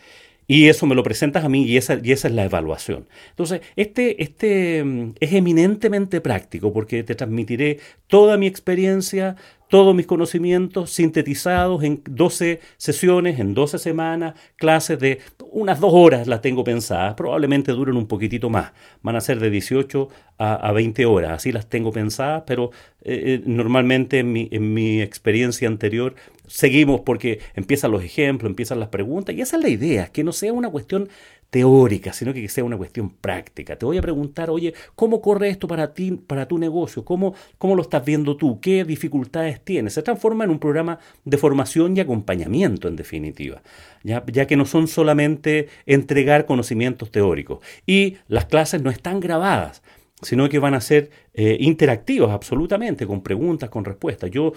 Y 0.47 0.69
eso 0.69 0.85
me 0.87 0.97
lo 0.97 1.05
presentas 1.05 1.45
a 1.45 1.49
mí 1.49 1.63
y 1.63 1.77
esa, 1.77 2.01
y 2.03 2.11
esa 2.11 2.27
es 2.27 2.35
la 2.35 2.45
evaluación. 2.45 3.07
Entonces, 3.29 3.61
este, 3.77 4.21
este 4.21 4.83
mm, 4.83 5.13
es 5.21 5.33
eminentemente 5.33 6.21
práctico 6.21 6.73
porque 6.73 7.05
te 7.05 7.15
transmitiré 7.15 7.79
toda 8.09 8.37
mi 8.37 8.49
experiencia, 8.49 9.37
todos 9.71 9.95
mis 9.95 10.07
conocimientos 10.07 10.91
sintetizados 10.91 11.85
en 11.85 12.03
12 12.05 12.61
sesiones, 12.77 13.39
en 13.39 13.55
12 13.55 13.79
semanas, 13.79 14.35
clases 14.57 14.99
de 14.99 15.21
unas 15.53 15.79
dos 15.79 15.93
horas 15.95 16.27
las 16.27 16.43
tengo 16.43 16.65
pensadas, 16.65 17.15
probablemente 17.15 17.73
duren 17.73 17.97
un 17.97 18.07
poquitito 18.07 18.51
más, 18.51 18.73
van 19.03 19.15
a 19.15 19.21
ser 19.21 19.39
de 19.39 19.49
18 19.49 20.09
a, 20.39 20.73
20 20.73 21.07
horas, 21.07 21.33
así 21.33 21.53
las 21.53 21.69
tengo 21.69 21.93
pensadas, 21.93 22.43
pero 22.47 22.73
eh, 23.03 23.23
eh, 23.27 23.43
normalmente 23.47 24.19
en 24.19 24.33
mi, 24.33 24.49
en 24.51 24.75
mi 24.75 25.01
experiencia 25.03 25.69
anterior 25.69 26.15
seguimos 26.47 27.03
porque 27.03 27.39
empiezan 27.55 27.93
los 27.93 28.03
ejemplos, 28.03 28.51
empiezan 28.51 28.81
las 28.81 28.89
preguntas, 28.89 29.35
y 29.37 29.41
esa 29.41 29.57
es 29.57 29.63
la 29.63 29.69
idea, 29.69 30.07
que 30.09 30.25
no 30.25 30.33
sea 30.33 30.53
una 30.53 30.69
cuestión 30.69 31.09
teórica, 31.51 32.13
sino 32.13 32.33
que 32.33 32.49
sea 32.49 32.65
una 32.65 32.77
cuestión 32.77 33.11
práctica. 33.11 33.77
Te 33.77 33.85
voy 33.85 33.99
a 33.99 34.03
preguntar, 34.03 34.51
oye, 34.51 34.73
¿cómo 34.95 35.21
corre 35.21 35.51
esto 35.51 35.67
para 35.67 35.93
ti, 35.93 36.13
para 36.13 36.47
tu 36.47 36.59
negocio? 36.59 37.05
¿Cómo, 37.05 37.35
cómo 37.59 37.75
lo 37.75 37.83
estás 37.83 38.05
viendo 38.05 38.37
tú? 38.37 38.61
¿Qué 38.61 38.85
dificultades 38.85 39.61
tienes? 39.63 39.95
Se 39.95 40.03
transforma 40.03 40.45
en 40.45 40.51
un 40.51 40.61
programa 40.61 41.01
de 41.25 41.37
formación 41.37 41.97
y 41.97 42.01
acompañamiento, 42.01 42.89
en 42.89 42.97
definitiva, 42.97 43.63
ya, 44.05 44.47
que 44.47 44.57
no 44.57 44.65
son 44.65 44.87
solamente 44.87 45.69
entregar 45.87 46.47
conocimientos 46.47 47.11
teóricos. 47.11 47.59
Y 47.85 48.17
las 48.29 48.47
clases 48.47 48.83
no 48.83 48.91
están 48.91 49.21
grabadas 49.21 49.83
sino 50.23 50.51
que 50.51 50.59
van 50.59 50.75
a 50.75 50.83
ser 50.83 51.11
eh, 51.33 51.57
interactivas 51.61 52.31
absolutamente, 52.33 53.07
con 53.07 53.23
preguntas, 53.23 53.71
con 53.71 53.87
respuestas. 53.87 54.31
Yo 54.31 54.53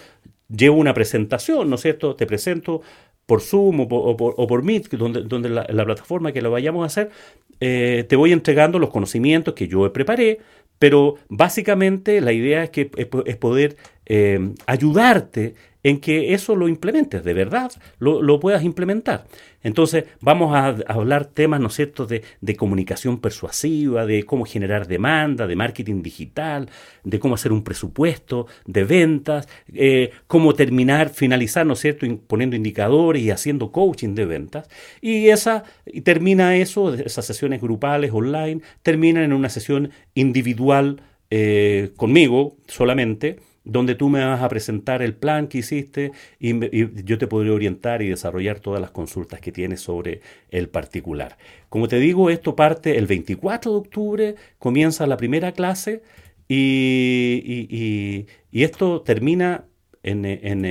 llevo 0.50 0.78
una 0.78 0.94
presentación, 0.94 1.70
¿no 1.70 1.76
es 1.76 1.82
cierto? 1.82 2.18
Te 2.18 2.26
presento 2.26 2.82
por 3.25 3.42
Zoom 3.42 3.82
o 3.82 3.88
por, 3.88 4.34
o 4.38 4.48
por, 4.48 4.63
Meet, 4.63 4.89
donde, 4.92 5.22
donde 5.24 5.50
la, 5.50 5.86
plataforma 5.86 6.32
que 6.32 6.42
lo 6.42 6.51
vayamos 6.51 6.84
a 6.84 6.88
hacer, 6.88 7.10
eh, 7.60 8.06
te 8.08 8.15
voy 8.15 8.32
entregando 8.32 8.80
los 8.80 8.89
conocimientos 8.89 9.53
que 9.53 9.68
yo 9.68 9.92
preparé, 9.94 10.39
pero 10.80 11.15
básicamente 11.30 12.20
la 12.22 12.34
idea 12.34 12.63
es 12.63 12.70
que 12.70 12.92
es 13.25 13.38
poder 13.38 13.77
eh, 14.06 14.53
ayudarte 14.65 15.56
en 15.84 16.00
que 16.00 16.34
eso 16.34 16.56
lo 16.56 16.70
implementes, 16.70 17.24
de 17.24 17.34
verdad 17.34 17.72
lo, 18.00 18.40
puedas 18.40 18.63
implementar. 18.63 19.25
Entonces 19.62 20.06
vamos 20.22 20.56
a, 20.56 20.68
hablar 20.88 21.25
temas, 21.25 21.60
¿no 21.60 21.68
es 21.68 21.75
cierto?, 21.75 22.06
de, 22.06 22.24
comunicación 22.56 23.20
persuasiva, 23.20 24.06
de 24.06 24.24
cómo 24.24 24.46
generar 24.46 24.88
demanda, 24.88 25.46
de 25.46 25.56
marketing 25.56 26.02
digital, 26.02 26.70
de 27.04 27.20
cómo 27.20 27.36
hacer 27.36 27.52
un 27.52 27.63
presupuesto, 27.63 28.48
de 28.66 28.84
ventas, 28.84 29.48
eh, 29.74 30.12
cómo 30.28 30.54
terminar, 30.54 31.10
finalizar, 31.10 31.66
¿no 31.66 31.74
es 31.74 31.80
cierto?, 31.80 32.06
poniendo 32.28 32.56
indicadores 32.56 33.22
y 33.22 33.32
haciendo 33.32 33.72
coaching 33.72 34.16
de 34.16 34.25
ventas. 34.25 34.70
Y, 35.02 35.30
esa, 35.30 35.63
y 35.86 36.02
termina 36.02 36.56
eso, 36.56 36.94
esas 36.94 37.25
sesiones 37.25 37.62
grupales 37.62 38.12
online, 38.13 38.62
terminan 38.82 39.24
en 39.24 39.34
una 39.34 39.50
sesión 39.50 39.92
individual 40.13 41.02
eh, 41.30 41.92
conmigo 41.96 42.58
solamente, 42.68 43.40
donde 43.63 43.96
tú 43.96 44.10
me 44.10 44.24
vas 44.24 44.41
a 44.41 44.50
presentar 44.50 45.01
el 45.01 45.13
plan 45.13 45.48
que 45.48 45.60
hiciste 45.60 46.12
y, 46.39 46.53
yo 47.03 47.17
te 47.17 47.27
podré 47.27 47.50
orientar 47.50 48.01
y 48.01 48.10
desarrollar 48.10 48.60
todas 48.60 48.82
las 48.82 48.91
consultas 48.91 49.39
que 49.39 49.51
tienes 49.51 49.82
sobre 49.82 50.22
el 50.50 50.70
particular. 50.70 51.38
Como 51.70 51.88
te 51.88 51.98
digo, 52.00 52.29
esto 52.29 52.55
parte 52.55 52.98
el 52.98 53.08
24 53.08 53.72
de 53.72 53.77
octubre, 53.77 54.36
comienza 54.60 55.08
la 55.08 55.17
primera 55.17 55.53
clase 55.53 56.03
y, 56.48 58.25
esto 58.51 59.01
termina 59.01 59.65
en, 60.03 60.25
en, 60.25 60.65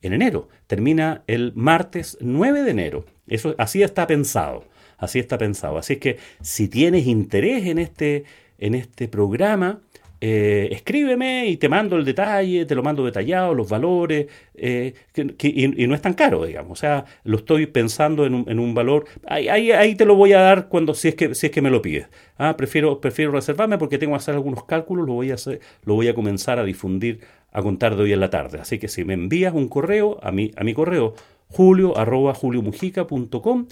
enero, 0.00 0.48
termina 0.66 1.22
el 1.26 1.52
martes 1.54 2.16
9 2.20 2.62
de 2.62 2.70
enero. 2.70 3.04
Eso, 3.26 3.54
así 3.58 3.82
está 3.82 4.06
pensado, 4.06 4.64
así 4.96 5.18
está 5.18 5.36
pensado. 5.36 5.78
Así 5.78 5.96
que 5.96 6.18
si 6.40 6.68
tienes 6.68 7.06
interés 7.06 7.66
en 7.66 7.78
este, 7.78 8.24
en 8.58 8.74
este 8.74 9.08
programa, 9.08 9.80
eh, 10.20 10.68
escríbeme 10.70 11.46
y 11.46 11.56
te 11.56 11.68
mando 11.68 11.96
el 11.96 12.04
detalle, 12.04 12.64
te 12.64 12.74
lo 12.74 12.82
mando 12.82 13.04
detallado, 13.04 13.54
los 13.54 13.68
valores, 13.68 14.26
eh, 14.54 14.94
y, 15.14 15.86
no 15.86 15.94
es 15.94 16.02
tan 16.02 16.14
caro, 16.14 16.44
digamos. 16.44 16.72
O 16.72 16.76
sea, 16.76 17.04
lo 17.24 17.36
estoy 17.38 17.66
pensando 17.66 18.24
en 18.24 18.58
un, 18.58 18.74
valor. 18.74 19.06
Ahí, 19.26 19.48
ahí, 19.48 19.94
te 19.94 20.04
lo 20.04 20.14
voy 20.14 20.32
a 20.32 20.40
dar 20.40 20.68
cuando 20.68 20.94
si 20.94 21.08
es 21.08 21.14
que, 21.14 21.34
si 21.34 21.46
es 21.46 21.52
que 21.52 21.62
me 21.62 21.70
lo 21.70 21.82
pides. 21.82 22.08
Ah, 22.38 22.56
prefiero, 22.56 23.00
prefiero 23.00 23.32
reservarme 23.32 23.78
porque 23.78 23.98
tengo 23.98 24.12
que 24.12 24.18
hacer 24.18 24.34
algunos 24.34 24.64
cálculos, 24.64 25.06
lo 25.06 25.14
voy 25.14 25.30
a 25.30 25.34
hacer, 25.34 25.60
lo 25.84 25.94
voy 25.94 26.08
a 26.08 26.14
comenzar 26.14 26.58
a 26.58 26.64
difundir 26.64 27.20
a 27.52 27.62
contar 27.62 27.96
de 27.96 28.02
hoy 28.02 28.12
en 28.12 28.20
la 28.20 28.30
tarde. 28.30 28.58
Así 28.60 28.78
que 28.78 28.88
si 28.88 29.04
me 29.04 29.14
envías 29.14 29.54
un 29.54 29.68
correo 29.68 30.18
a 30.22 30.32
mi, 30.32 30.50
a 30.56 30.64
mi 30.64 30.74
correo 30.74 31.14
julio 31.48 31.96
arroba 31.96 32.34
juliomujica.com 32.34 33.66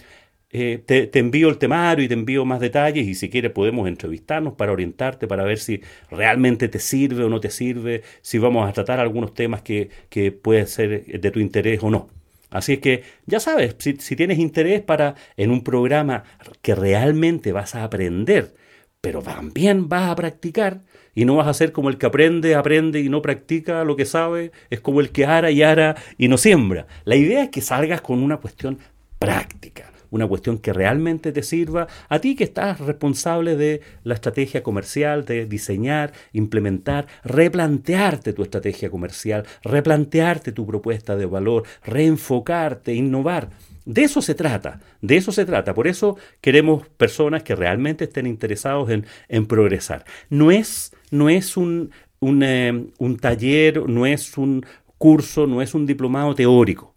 eh, 0.57 0.77
te, 0.77 1.19
envío 1.19 1.49
el 1.49 1.57
temario 1.57 2.05
y 2.05 2.07
te 2.07 2.13
envío 2.13 2.45
más 2.45 2.61
detalles 2.61 3.05
y 3.05 3.13
si 3.15 3.29
quieres 3.29 3.51
podemos 3.51 3.89
entrevistarnos 3.89 4.53
para 4.53 4.71
orientarte, 4.71 5.27
para 5.27 5.43
ver 5.43 5.57
si 5.57 5.81
realmente 6.09 6.69
te 6.69 6.79
sirve 6.79 7.25
o 7.25 7.29
no 7.29 7.41
te 7.41 7.49
sirve, 7.49 8.03
si 8.21 8.37
vamos 8.37 8.69
a 8.69 8.71
tratar 8.71 9.01
algunos 9.01 9.33
temas 9.33 9.63
que, 9.63 9.89
que 10.07 10.31
pueden 10.31 10.67
ser 10.67 11.05
de 11.19 11.31
tu 11.31 11.41
interés 11.41 11.83
o 11.83 11.89
no. 11.89 12.07
Así 12.51 12.73
es 12.73 12.79
que 12.79 13.03
ya 13.25 13.41
sabes, 13.41 13.75
si, 13.79 13.97
si 13.97 14.15
tienes 14.15 14.39
interés 14.39 14.81
para 14.81 15.15
en 15.35 15.51
un 15.51 15.61
programa 15.61 16.23
que 16.61 16.73
realmente 16.73 17.51
vas 17.51 17.75
a 17.75 17.83
aprender, 17.83 18.53
pero 19.01 19.21
también 19.21 19.89
vas 19.89 20.09
a 20.09 20.15
practicar 20.15 20.83
y 21.13 21.25
no 21.25 21.35
vas 21.35 21.47
a 21.47 21.53
ser 21.53 21.73
como 21.73 21.89
el 21.89 21.97
que 21.97 22.05
aprende, 22.05 22.55
aprende 22.55 23.01
y 23.01 23.09
no 23.09 23.21
practica 23.21 23.83
lo 23.83 23.97
que 23.97 24.05
sabe, 24.05 24.53
es 24.69 24.79
como 24.79 25.01
el 25.01 25.09
que 25.09 25.25
ara 25.25 25.51
y 25.51 25.63
ara 25.63 25.97
y 26.17 26.29
no 26.29 26.37
siembra. 26.37 26.87
La 27.03 27.17
idea 27.17 27.43
es 27.43 27.49
que 27.49 27.59
salgas 27.59 27.99
con 27.99 28.23
una 28.23 28.37
cuestión 28.37 28.79
práctica 29.19 29.91
una 30.09 30.27
cuestión 30.27 30.57
que 30.57 30.73
realmente 30.73 31.31
te 31.31 31.43
sirva 31.43 31.87
a 32.09 32.19
ti 32.19 32.35
que 32.35 32.43
estás 32.43 32.79
responsable 32.79 33.55
de 33.55 33.81
la 34.03 34.13
estrategia 34.13 34.63
comercial, 34.63 35.25
de 35.25 35.45
diseñar, 35.45 36.13
implementar, 36.33 37.07
replantearte 37.23 38.33
tu 38.33 38.43
estrategia 38.43 38.89
comercial, 38.89 39.45
replantearte 39.63 40.51
tu 40.51 40.65
propuesta 40.65 41.15
de 41.15 41.25
valor, 41.25 41.63
reenfocarte, 41.83 42.93
innovar. 42.93 43.49
De 43.85 44.03
eso 44.03 44.21
se 44.21 44.33
trata, 44.33 44.79
de 45.01 45.17
eso 45.17 45.31
se 45.31 45.45
trata. 45.45 45.75
Por 45.75 45.87
eso 45.87 46.17
queremos 46.41 46.87
personas 46.97 47.43
que 47.43 47.55
realmente 47.55 48.05
estén 48.05 48.25
interesados 48.25 48.89
en, 48.89 49.45
progresar. 49.45 50.05
No 50.29 50.49
es, 50.49 50.91
no 51.11 51.29
es 51.29 51.55
un, 51.55 51.91
un, 52.19 52.41
eh, 52.41 52.87
un 52.97 53.17
taller, 53.17 53.87
no 53.87 54.07
es 54.07 54.37
un 54.37 54.65
curso, 54.97 55.45
no 55.45 55.61
es 55.61 55.75
un 55.75 55.85
diplomado 55.85 56.33
teórico 56.33 56.94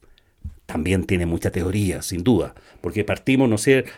también 0.68 1.04
tiene 1.04 1.24
mucha 1.24 1.50
teoría, 1.50 2.02
sin 2.02 2.22
duda, 2.22 2.54
porque 2.82 3.02
partimos, 3.02 3.48
no 3.48 3.56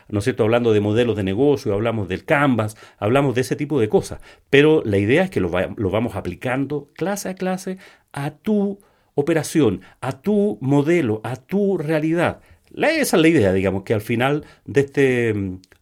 no 0.09 0.21
sé, 0.21 0.37
hablando 0.39 0.73
de 0.73 0.79
modelos 0.79 1.17
de 1.17 1.25
negocio, 1.25 1.75
hablamos 1.75 2.07
del 2.07 2.25
Canvas, 2.25 2.77
hablamos 2.99 3.35
de 3.35 3.41
ese 3.41 3.57
tipo 3.57 3.81
de 3.81 3.89
cosas, 3.89 4.21
pero 4.51 4.81
la 4.85 4.97
idea 4.97 5.25
es 5.25 5.31
que 5.31 5.41
lo, 5.41 5.51
vamos 5.51 6.15
aplicando 6.15 6.89
clase 6.95 7.29
a 7.29 7.35
clase 7.35 7.79
a 8.13 8.31
tu 8.31 8.79
operación, 9.17 9.81
a 10.01 10.23
tu 10.23 10.59
modelo, 10.61 11.21
a 11.25 11.35
tu 11.35 11.77
realidad. 11.77 12.41
Esa 12.73 13.17
es 13.17 13.21
la 13.21 13.27
idea, 13.27 13.53
digamos, 13.53 13.83
que 13.83 13.93
al 13.93 14.01
final 14.01 14.45
de 14.65 14.83
este, 14.83 15.35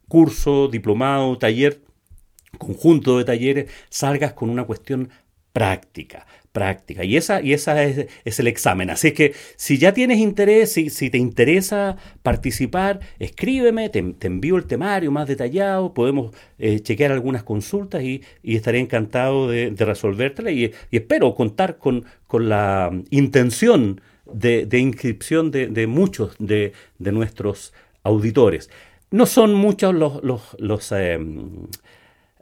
curso, 0.07 0.69
diplomado, 0.69 1.37
taller, 1.37 1.81
conjunto 2.57 3.19
de 3.19 3.25
talleres, 3.25 3.71
salgas 3.89 4.33
con 4.33 4.49
una 4.49 4.63
cuestión 4.63 5.11
práctica, 5.53 6.25
práctica. 6.51 7.03
Y 7.03 7.17
esa, 7.17 7.41
y 7.41 7.53
esa 7.53 7.83
es, 7.83 8.39
el 8.39 8.47
examen. 8.47 8.89
Así 8.89 9.11
que 9.11 9.33
si 9.55 9.77
ya 9.77 9.93
tienes 9.93 10.19
interés, 10.19 10.71
si, 10.71 10.89
si 10.89 11.09
te 11.09 11.17
interesa 11.17 11.97
participar, 12.23 12.99
escríbeme, 13.19 13.89
te, 13.89 13.99
envío 13.99 14.57
el 14.57 14.65
temario 14.65 15.11
más 15.11 15.27
detallado, 15.27 15.93
podemos 15.93 16.33
eh, 16.57 16.79
chequear 16.79 17.11
algunas 17.11 17.43
consultas 17.43 18.03
y, 18.03 18.23
estaré 18.43 18.79
encantado 18.79 19.47
de, 19.47 19.73
resolvértela 19.77 20.51
y, 20.51 20.71
espero 20.91 21.33
contar 21.35 21.77
con, 21.77 22.05
con 22.27 22.49
la 22.49 22.91
intención 23.09 24.01
de, 24.33 24.79
inscripción 24.79 25.51
de, 25.51 25.87
muchos 25.87 26.35
de, 26.39 26.73
nuestros 26.97 27.73
auditores. 28.03 28.69
No 29.11 29.25
son 29.25 29.53
muchos 29.53 29.93
los, 29.93 30.23
los, 30.59 30.91
em, 30.91 31.67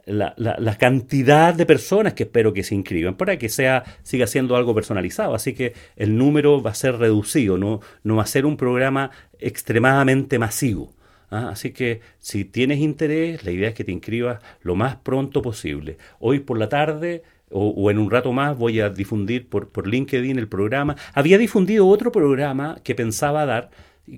la, 0.08 0.76
cantidad 0.78 1.54
de 1.54 1.66
personas 1.66 2.14
que 2.14 2.24
espero 2.24 2.52
que 2.52 2.62
se 2.62 2.74
inscriban 2.74 3.16
para 3.16 3.38
que 3.38 3.48
sea, 3.48 3.84
siga 4.02 4.26
siendo 4.26 4.56
algo 4.56 4.74
personalizado. 4.74 5.34
Así 5.34 5.54
que 5.54 5.74
el 5.96 6.16
número 6.16 6.62
va 6.62 6.70
a 6.70 6.74
ser 6.74 6.96
reducido, 6.96 7.58
no, 7.58 7.80
no 8.02 8.16
va 8.16 8.22
a 8.22 8.26
ser 8.26 8.46
un 8.46 8.56
programa 8.56 9.10
extremadamente 9.38 10.38
masivo. 10.38 10.92
¿ah? 11.30 11.50
Así 11.50 11.72
que 11.72 12.00
si 12.18 12.44
tienes 12.44 12.78
interés, 12.78 13.44
la 13.44 13.50
idea 13.50 13.68
es 13.68 13.74
que 13.74 13.84
te 13.84 13.92
inscribas 13.92 14.42
lo 14.62 14.74
más 14.74 14.96
pronto 14.96 15.42
posible. 15.42 15.98
Hoy 16.18 16.40
por 16.40 16.58
la 16.58 16.68
tarde 16.68 17.22
o, 17.50 17.90
en 17.90 17.98
un 17.98 18.10
rato 18.10 18.32
más 18.32 18.58
voy 18.58 18.80
a 18.80 18.90
difundir 18.90 19.48
por, 19.48 19.68
por 19.70 19.86
LinkedIn 19.86 20.38
el 20.38 20.48
programa. 20.48 20.96
Había 21.14 21.38
difundido 21.38 21.86
otro 21.86 22.12
programa 22.12 22.78
que 22.84 22.94
pensaba 22.94 23.46
dar 23.46 23.70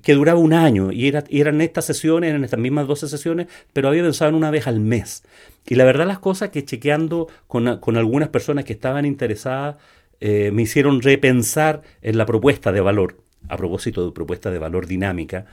que 0.02 0.14
duraba 0.14 0.38
un 0.38 0.52
año 0.52 0.92
y, 0.92 1.08
era, 1.08 1.24
eran 1.30 1.60
estas 1.60 1.84
sesiones, 1.84 2.34
en 2.34 2.44
estas 2.44 2.60
mismas 2.60 2.86
12 2.86 3.08
sesiones, 3.08 3.48
pero 3.72 3.88
había 3.88 4.02
pensado 4.02 4.28
en 4.30 4.34
una 4.34 4.50
vez 4.50 4.66
al 4.66 4.80
mes. 4.80 5.24
Y 5.66 5.74
la 5.74 5.84
verdad 5.84 6.06
las 6.06 6.18
cosas 6.18 6.50
que 6.50 6.64
chequeando 6.64 7.28
con, 7.46 7.68
algunas 7.96 8.28
personas 8.28 8.64
que 8.64 8.72
estaban 8.72 9.04
interesadas 9.04 9.76
eh, 10.20 10.50
me 10.52 10.62
hicieron 10.62 11.02
repensar 11.02 11.82
en 12.02 12.18
la 12.18 12.26
propuesta 12.26 12.72
de 12.72 12.80
valor, 12.80 13.16
a 13.48 13.56
propósito 13.56 14.06
de 14.06 14.12
propuesta 14.12 14.50
de 14.50 14.58
valor 14.58 14.86
dinámica, 14.86 15.46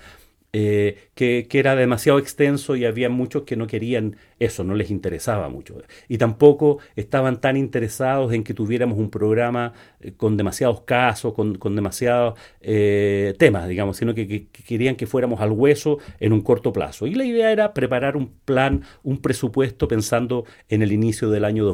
eh, 0.54 1.10
que, 1.13 1.46
era 1.51 1.75
demasiado 1.75 2.20
extenso 2.20 2.75
y 2.77 2.86
había 2.86 3.10
muchos 3.10 3.44
que 3.44 3.58
no 3.58 3.68
querían 3.68 4.16
eso, 4.39 4.63
no 4.63 4.75
les 4.75 4.89
interesaba 4.89 5.50
mucho. 5.50 5.75
Y 6.08 6.18
tampoco 6.18 6.80
estaban 6.96 7.42
tan 7.42 7.58
interesados 7.58 8.32
en 8.34 8.44
que 8.44 8.54
tuviéramos 8.54 8.98
un 8.98 9.10
programa 9.10 9.74
eh, 10.00 10.13
con 10.16 10.38
demasiados 10.38 10.82
casos, 10.82 11.34
con, 11.34 11.75
demasiados 11.75 12.39
eh, 12.62 13.36
temas, 13.38 13.68
digamos, 13.68 13.98
sino 13.98 14.16
que, 14.16 14.48
querían 14.48 14.96
que 14.96 15.06
fuéramos 15.06 15.42
al 15.42 15.51
hueso 15.51 16.00
en 16.20 16.32
un 16.32 16.42
corto 16.42 16.72
plazo. 16.72 17.08
Y 17.08 17.16
la 17.16 17.25
idea 17.25 17.51
era 17.51 17.74
preparar 17.74 18.16
un 18.16 18.30
plan, 18.46 18.84
un 19.04 19.18
presupuesto 19.22 19.88
pensando 19.88 20.46
en 20.70 20.82
el 20.82 20.94
inicio 20.94 21.30
del 21.30 21.44
año 21.44 21.66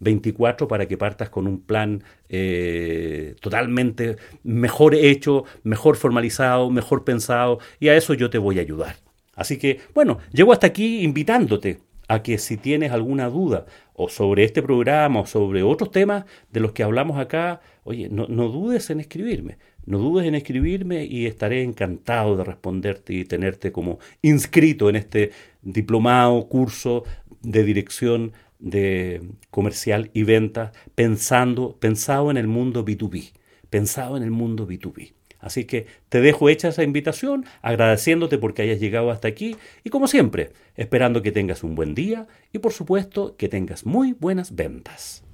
2024 0.00 0.66
para 0.66 0.86
que 0.86 0.96
partas 0.96 1.30
con 1.30 1.46
un 1.46 1.60
plan 1.60 2.02
eh, 2.28 3.36
totalmente 3.40 4.16
mejor 4.42 4.94
hecho, 4.94 5.44
mejor 5.62 5.96
formalizado, 5.96 6.70
mejor 6.70 7.04
pensado, 7.04 7.58
y 7.78 7.88
a 7.88 7.96
eso 7.96 8.14
yo 8.14 8.30
te 8.30 8.38
voy 8.38 8.58
a 8.58 8.62
ayudar. 8.62 8.96
Así 9.34 9.58
que, 9.58 9.80
bueno, 9.94 10.18
llego 10.32 10.52
hasta 10.52 10.66
aquí 10.66 11.02
invitándote 11.02 11.80
a 12.08 12.22
que 12.22 12.38
si 12.38 12.56
tienes 12.56 12.90
alguna 12.90 13.28
duda 13.28 13.66
o 13.94 14.08
sobre 14.08 14.44
este 14.44 14.62
programa 14.62 15.20
o 15.20 15.26
sobre 15.26 15.62
otros 15.62 15.92
temas 15.92 16.24
de 16.50 16.60
los 16.60 16.72
que 16.72 16.82
hablamos 16.82 17.18
acá, 17.18 17.60
oye, 17.84 18.08
no, 18.10 18.26
dudes 18.26 18.90
en 18.90 18.98
escribirme. 18.98 19.58
No 19.86 19.98
dudes 19.98 20.26
en 20.26 20.34
escribirme 20.34 21.04
y 21.04 21.26
estaré 21.26 21.62
encantado 21.62 22.36
de 22.36 22.44
responderte 22.44 23.14
y 23.14 23.24
tenerte 23.24 23.70
como 23.70 23.98
inscrito 24.22 24.90
en 24.90 24.96
este 24.96 25.30
diplomado, 25.62 26.48
curso 26.48 27.04
de 27.42 27.62
dirección 27.62 28.32
de 28.60 29.22
comercial 29.50 30.10
y 30.12 30.22
ventas, 30.22 30.72
pensando, 30.94 31.76
pensado 31.78 32.30
en 32.30 32.36
el 32.36 32.46
mundo 32.46 32.84
B2B, 32.84 33.32
pensado 33.68 34.16
en 34.16 34.22
el 34.22 34.30
mundo 34.30 34.68
B2B. 34.68 35.14
Así 35.40 35.64
que 35.64 35.86
te 36.08 36.20
dejo 36.20 36.48
hecha 36.48 36.68
esa 36.68 36.82
invitación, 36.82 37.46
agradeciéndote 37.62 38.36
porque 38.38 38.62
hayas 38.62 38.78
llegado 38.78 39.10
hasta 39.10 39.28
aquí 39.28 39.56
y 39.82 39.90
como 39.90 40.06
siempre, 40.06 40.52
esperando 40.76 41.22
que 41.22 41.32
tengas 41.32 41.64
un 41.64 41.74
buen 41.74 41.94
día 41.94 42.26
y 42.52 42.58
por 42.58 42.72
supuesto 42.72 43.36
que 43.36 43.48
tengas 43.48 43.86
muy 43.86 44.12
buenas 44.12 44.54
ventas. 44.54 45.24